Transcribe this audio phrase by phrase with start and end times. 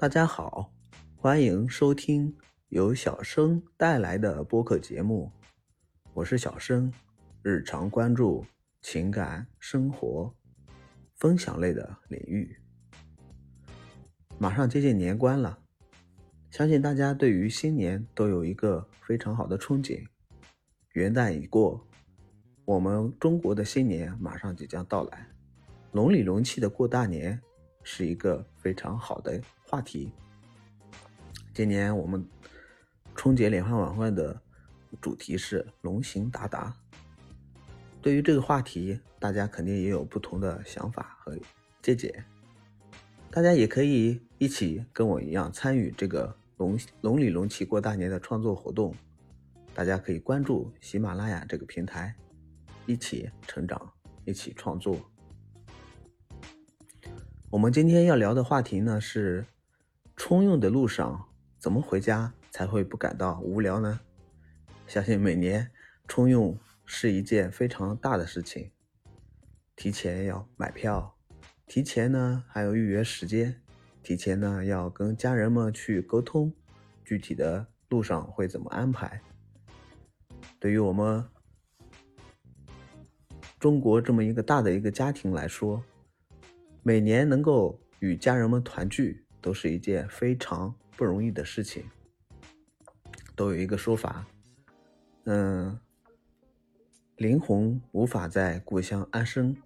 [0.00, 0.72] 大家好，
[1.14, 2.34] 欢迎收听
[2.70, 5.30] 由小生带来的播客节目，
[6.14, 6.90] 我是小生，
[7.42, 8.42] 日常关注
[8.80, 10.34] 情感生活、
[11.16, 12.56] 分享类的领域。
[14.38, 15.58] 马上接近年关了，
[16.50, 20.02] 相信大家对于新年都有一个非常好的憧憬。
[20.94, 21.86] 元旦已过，
[22.64, 25.28] 我们中国的新年马上即将到来，
[25.92, 27.38] 龙里龙气的过大年
[27.82, 30.12] 是一个非常好的话题。
[31.52, 32.26] 今年我们
[33.14, 34.40] 春节联欢晚会的
[35.00, 36.74] 主题是“龙行达达”。
[38.00, 41.36] 对于这个话题，大家肯定也有不同的想法和
[41.82, 42.24] 见解。
[43.30, 48.94] 大家也可以一起跟我一样参与这个“龙龙里龙气过大年”的创作活动。
[49.74, 52.14] 大家可以关注喜马拉雅这个平台，
[52.86, 53.92] 一起成长，
[54.24, 55.09] 一起创作。
[57.50, 59.44] 我们今天要聊的话题呢是：
[60.14, 63.98] 春运的路上怎么回家才会不感到无聊呢？
[64.86, 65.68] 相信每年
[66.06, 68.70] 春运是一件非常大的事情，
[69.74, 71.16] 提前要买票。
[71.66, 73.60] 提前呢，还要预约时间，
[74.00, 76.54] 提前呢要跟家人们去沟通，
[77.04, 79.20] 具体的路上会怎么安排？
[80.60, 81.24] 对于我们
[83.58, 85.82] 中国这么一个大的一个家庭来说，
[86.82, 91.84] 每年能够与家人们团聚，都是一件非常不容易的事情。
[93.36, 94.26] 都有一个说法，
[95.24, 95.78] 嗯，
[97.16, 99.56] 灵魂无法在故乡安身。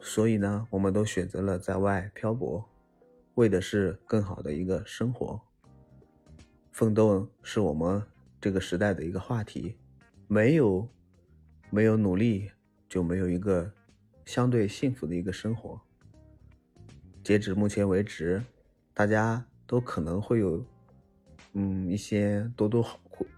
[0.00, 2.68] 所以呢，我们都选择了在外漂泊，
[3.34, 5.40] 为的是更好的一个生活。
[6.72, 8.02] 奋斗是我们
[8.40, 9.76] 这个时代的一个话题，
[10.28, 10.88] 没有
[11.70, 12.50] 没有努力，
[12.88, 13.72] 就没有一个
[14.26, 15.80] 相对幸福的一个生活。
[17.24, 18.44] 截止目前为止，
[18.92, 20.62] 大家都可能会有
[21.54, 22.86] 嗯一些多多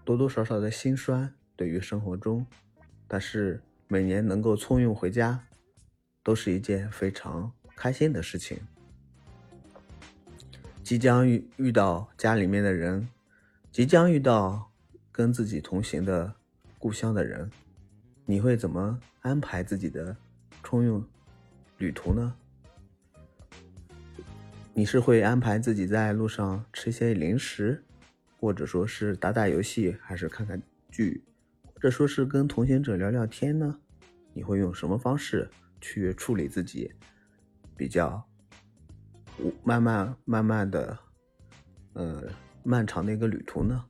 [0.03, 2.45] 多多少少的心酸，对于生活中，
[3.07, 5.45] 但是每年能够春运回家。
[6.21, 8.59] 都是一件非常开心的事情。
[10.83, 13.07] 即将遇遇到家里面的人，
[13.71, 14.69] 即将遇到
[15.11, 16.35] 跟自己同行的
[16.77, 17.49] 故乡的人，
[18.25, 20.15] 你会怎么安排自己的
[20.69, 21.03] 通用
[21.79, 22.35] 旅途呢？
[24.71, 27.83] 你是会安排自己在路上吃些零食，
[28.39, 31.23] 或者说是打打游戏，还是看看剧，
[31.73, 33.79] 或者说是跟同行者聊聊天呢？
[34.31, 35.49] 你会用什么方式？
[35.81, 36.93] 去处理自己
[37.75, 38.23] 比较
[39.63, 40.99] 慢慢慢慢的，
[41.93, 42.29] 呃，
[42.61, 43.85] 漫长的一个旅途呢。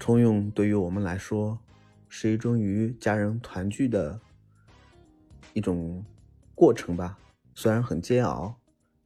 [0.00, 1.56] 通用对于我们来说
[2.10, 4.20] 是一种与家人团聚的
[5.54, 6.04] 一种
[6.54, 7.18] 过程吧，
[7.54, 8.54] 虽然很煎熬，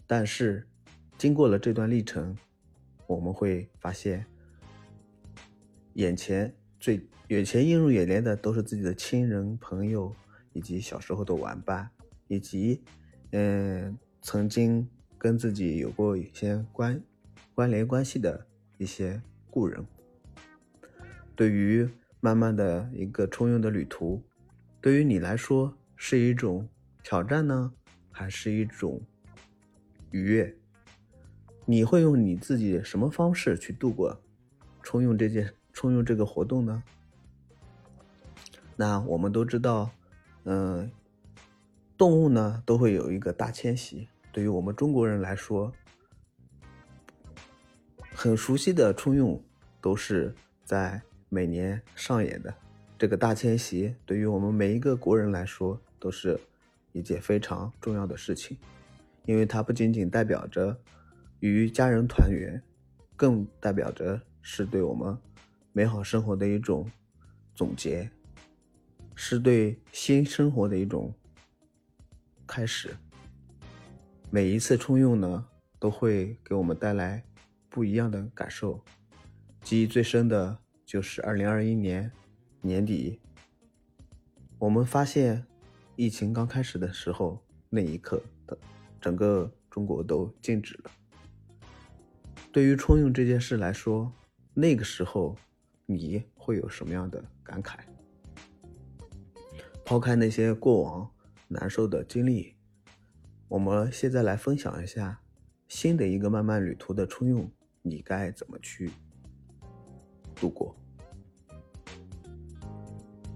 [0.04, 0.66] 但是
[1.16, 2.36] 经过了这段历程，
[3.06, 4.26] 我们会发现
[5.92, 7.00] 眼前最。
[7.28, 10.14] 眼前映入眼帘的都是自己的亲人、朋友，
[10.52, 11.88] 以及小时候的玩伴，
[12.28, 12.82] 以及
[13.30, 17.02] 嗯曾经跟自己有过一些关
[17.54, 19.20] 关联关系的一些
[19.50, 19.82] 故人。
[21.34, 21.88] 对于
[22.24, 24.22] 慢慢的一个春运的旅途，
[24.80, 26.66] 对于你来说是一种
[27.02, 27.70] 挑战呢，
[28.10, 28.98] 还是一种
[30.10, 30.56] 愉悦？
[31.66, 34.18] 你会用你自己什么方式去度过
[34.82, 36.82] 春运这件春运这个活动呢？
[38.74, 39.90] 那我们都知道，
[40.44, 40.90] 嗯，
[41.98, 44.08] 动物呢都会有一个大迁徙。
[44.32, 45.70] 对于我们中国人来说，
[48.14, 49.44] 很熟悉的春运
[49.82, 50.34] 都是
[50.64, 51.02] 在
[51.34, 52.54] 每年上演的。
[52.96, 56.38] 这个大迁徙对于我们每一个国人来说，都是
[56.92, 58.56] 一件非常重要的事情，
[59.26, 60.78] 因为它不仅仅代表着
[61.40, 62.62] 与家人团圆，
[63.16, 65.18] 更代表着是对我们
[65.72, 66.88] 美好生活的一种
[67.52, 68.08] 总结。
[69.16, 71.12] 是对新生活的一种
[72.46, 72.94] 开始。
[74.30, 75.46] 每一次春运呢，
[75.80, 77.24] 都会给我们带来
[77.68, 78.80] 不一样的感受。
[79.62, 80.58] 记忆最深的
[80.94, 82.08] 就是二零二一年
[82.60, 83.18] 年底，
[84.60, 85.44] 我们发现
[85.96, 88.56] 疫情刚开始的时候，那一刻的
[89.00, 90.90] 整个中国都静止了。
[92.52, 94.12] 对于春运这件事来说，
[94.54, 95.36] 那个时候
[95.84, 97.80] 你会有什么样的感慨？
[99.84, 101.10] 抛开那些过往
[101.48, 102.54] 难受的经历，
[103.48, 105.20] 我们现在来分享一下
[105.66, 107.50] 新的一个漫漫旅途的春运，
[107.82, 108.92] 你该怎么去
[110.36, 110.76] 度过？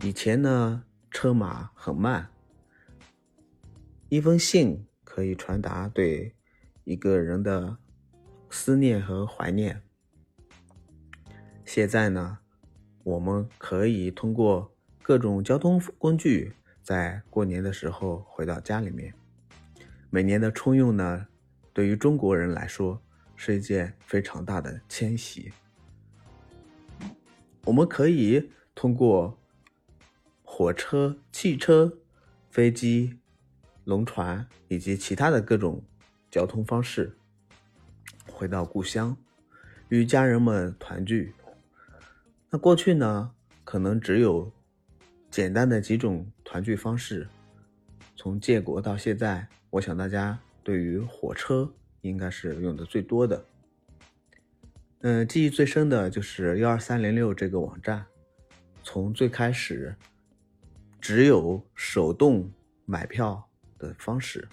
[0.01, 2.31] 以前呢，车马很慢，
[4.09, 6.33] 一封信可以传达对
[6.85, 7.77] 一个人的
[8.49, 9.83] 思念和怀念。
[11.65, 12.39] 现在呢，
[13.03, 14.73] 我们可以通过
[15.03, 19.13] 各种交通工具，在过年的时候回到家里面。
[20.11, 21.27] 每年的春运呢，
[21.73, 23.03] 对于中国人来说
[23.35, 25.53] 是一件非常大的迁徙。
[27.65, 29.37] 我们可以通过
[30.59, 31.99] 火车、汽车、
[32.51, 33.17] 飞机、
[33.85, 35.81] 龙船以及其他的各种
[36.33, 37.17] 交通方式
[38.27, 39.17] 回到故乡，
[39.89, 41.33] 与家人们团聚。
[42.51, 43.31] 那过去呢，
[43.63, 44.51] 可能只有
[45.31, 47.29] 简单的几种团聚方式。
[48.17, 53.45] 从建国到现在，我想大家对于火车应该是用的最多的。
[55.03, 58.05] 嗯，记忆最深的就是幺二三零六这个网站，
[58.83, 59.95] 从最开始
[61.01, 62.53] 只有手动
[62.85, 63.49] 买票
[63.79, 64.49] 的方式，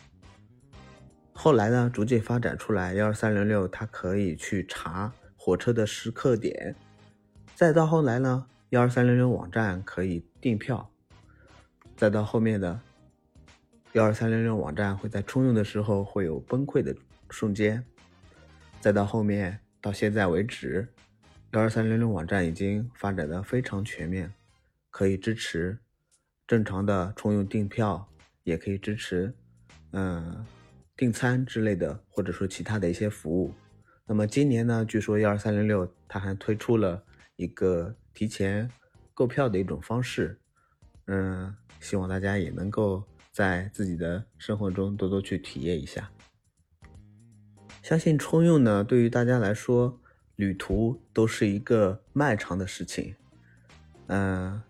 [1.33, 6.75] 后来呢，逐渐发展出来幺二三零六，它可以去查火车的时刻点。
[7.55, 10.91] 再到后来呢，幺二三零六网站可以订票，
[11.97, 12.79] 再到后面的
[13.93, 16.95] 幺二三零六网站会在春运的时候会有崩溃的
[17.29, 17.83] 瞬间，
[18.79, 20.87] 再到后面到现在为止，
[21.51, 24.33] 幺二三零六网站已经发展的非常全面，
[24.91, 25.79] 可以支持
[26.47, 28.07] 正常的春运订票，
[28.43, 29.33] 也可以支持
[29.91, 30.45] 嗯
[30.95, 33.53] 订餐之类的，或者说其他的一些服务。
[34.05, 37.03] 那么今年呢，据说幺二三零六它还推出了。
[37.37, 38.71] 一个提前
[39.13, 40.39] 购票的一种方式，
[41.07, 46.09] 嗯，希望大家也能够在自己的生活中多多去体验一下。
[47.83, 49.99] 相信春运呢，对于大家来说，
[50.37, 53.13] 旅途都是一个漫长的事情。
[54.07, 54.61] 嗯，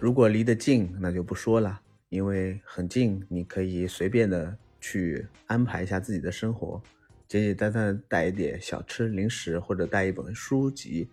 [0.00, 6.82] 如果离得近，那就不说了，因为很近，你可以随便的去安排一下自己的生活，
[7.28, 11.08] 简简单单带一点小吃、零食，或者带一本书籍。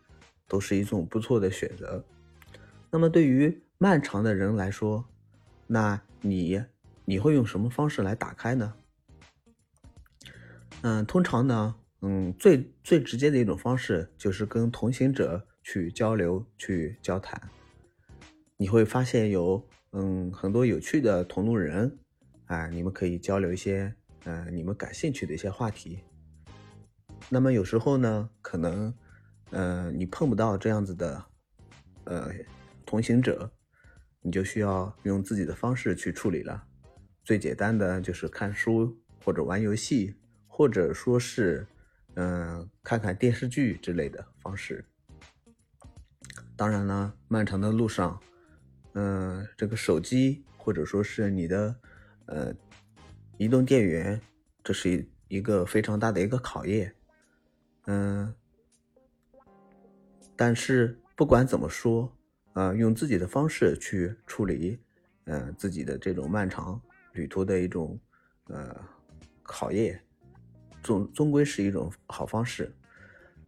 [0.49, 2.01] 都是一种不错的选择。
[2.89, 5.03] 那么对于漫长的人来说，
[5.67, 6.63] 那你
[7.03, 8.73] 你会用什么方式来打开呢？
[10.83, 17.41] 嗯，通常呢，嗯，最最直接的一种方式就是跟同行者去交流、去交谈。
[18.57, 21.97] 你会发现有嗯很多有趣的同路人
[22.45, 23.93] 啊，你们可以交流一些
[24.25, 25.99] 嗯你们感兴趣的一些话题。
[27.29, 28.93] 那么有时候呢，可能。
[29.51, 31.23] 嗯，你碰不到这样子的，
[32.03, 32.29] 呃，
[32.85, 33.49] 同行者，
[34.21, 36.65] 你就需要用自己的方式去处理了。
[37.23, 40.13] 最简单的就是看书或者玩游戏，
[40.47, 41.65] 或者说是，
[42.15, 44.83] 嗯，看看电视剧之类的方式。
[46.57, 48.19] 当然了，漫长的路上，
[48.99, 51.75] 嗯，这个手机或者说是你的，
[52.25, 52.51] 呃，
[53.37, 54.19] 移动电源，
[54.63, 56.91] 这是一一个非常大的一个考验，
[57.85, 58.33] 嗯。
[60.35, 62.11] 但是不管怎么说，
[62.53, 64.79] 呃，用自己的方式去处理，
[65.25, 66.81] 呃，自己的这种漫长
[67.13, 67.99] 旅途的一种，
[68.45, 68.75] 呃，
[69.43, 70.01] 考验，
[70.81, 72.73] 总终归是一种好方式。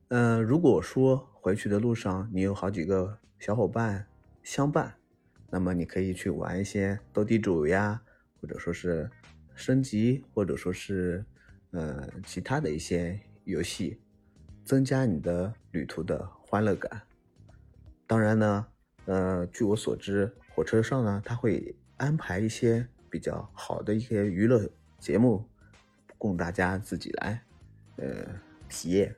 [0.10, 4.06] 嗯，如果说回去的路上你有好几个小伙伴
[4.44, 4.96] 相伴，
[5.50, 8.02] 那么你可以去玩一些斗地主呀，
[8.42, 9.10] 或者说是
[9.56, 11.24] 升级，或者说是，
[11.72, 14.00] 呃，其他的一些游戏，
[14.64, 16.30] 增加你的旅途的。
[16.50, 17.04] 欢乐感，
[18.08, 18.66] 当然呢，
[19.06, 25.46] 呃，据我所知，火车上呢，他会安排一些比较好的一些娱乐节目，
[26.18, 27.44] 供大家自己来，
[27.98, 28.26] 呃，
[28.68, 29.16] 体验。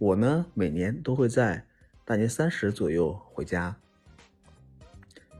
[0.00, 1.64] 我呢，每年都会在
[2.04, 3.76] 大年三十左右回家，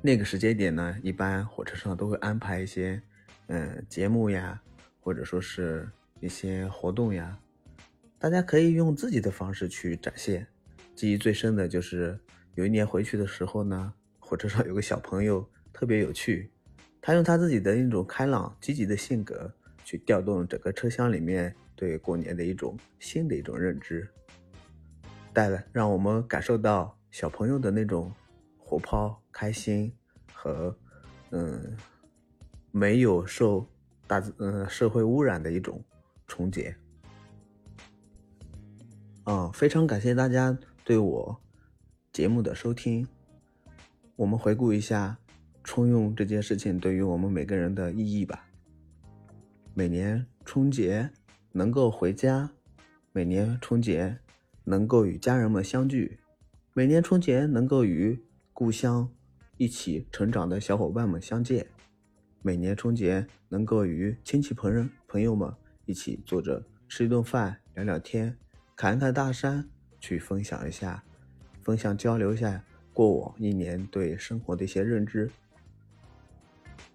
[0.06, 3.00] 那个时间点呢，一般火车上都会安排一些，
[3.46, 4.60] 嗯，节目呀，
[5.00, 5.88] 或者说是
[6.20, 7.38] 一些活动呀。
[8.18, 10.46] 大家可以用自己的方式去展现。
[10.94, 12.20] 记忆最深的就是
[12.54, 16.50] 有一年回去的时候呢，火车上有个小朋友特别有趣，
[17.00, 19.50] 他用他自己的一种开朗积极的性格
[19.86, 24.06] 去调动整个车厢里面对过年的一种新的一种认知，
[25.32, 28.12] 带来让我们感受到小朋友的那种
[28.74, 29.92] 活泼开心
[30.32, 30.76] 和
[31.30, 31.76] 嗯
[32.72, 33.64] 没有受
[34.04, 35.80] 大嗯社会污染的一种
[36.26, 36.74] 重结。
[39.22, 41.40] 啊，非常感谢大家对我
[42.12, 43.06] 节目的收听。
[44.16, 45.16] 我们回顾一下
[45.62, 48.48] 春运这件事情对于我们每个人的意义吧。
[49.72, 51.10] 每年春节
[51.52, 52.50] 能够回家，
[53.12, 54.18] 每年春节
[54.64, 56.18] 能够与家人们相聚，
[56.72, 58.20] 每年春节能够与
[58.56, 59.12] 故乡
[59.56, 61.66] 一起成长的小伙伴们相见，
[62.40, 65.52] 每年春节能够与亲戚朋友朋友们
[65.86, 68.38] 一起坐着吃一顿饭，聊聊天，
[68.76, 69.68] 侃侃大山，
[69.98, 71.02] 去分享一下，
[71.64, 75.28] 分享交流一下过往一年对生活的一些认知，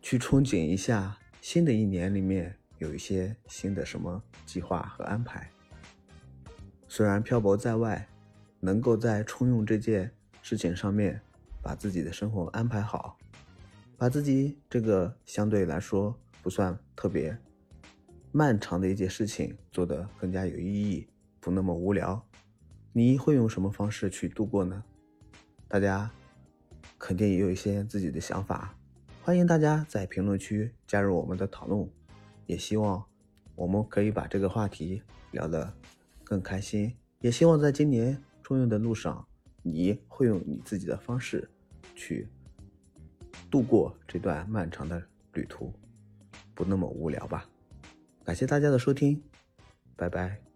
[0.01, 5.51] 去憧憬一下新的一年里面有一些新的什么计划和安排。
[6.88, 8.08] 虽然漂泊在外，
[8.62, 10.10] 能够在冲用这件
[10.42, 11.22] 事情上面
[11.69, 13.15] 把自己的生活安排好，
[13.95, 17.38] 把自己这个相对来说不算特别
[18.31, 21.07] 漫长的一件事情做得更加有意义，
[21.39, 22.19] 不那么无聊。
[22.91, 24.83] 你会用什么方式去度过呢？
[25.67, 26.09] 大家
[26.97, 28.75] 肯定也有一些自己的想法，
[29.21, 31.88] 欢迎大家在评论区加入我们的讨论，
[32.47, 33.05] 也希望
[33.53, 35.71] 我们可以把这个话题聊得。
[36.23, 39.27] 更开心，也希望在今年春运的路上，
[39.61, 41.47] 你会用你自己的方式
[42.00, 42.25] 去
[43.51, 45.03] 度过这段漫长的
[45.34, 45.74] 旅途，
[46.56, 47.46] 不那么无聊吧？
[48.24, 49.22] 感谢大家的收听，
[49.98, 50.49] 拜拜。